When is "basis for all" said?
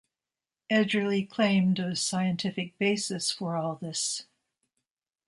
2.79-3.75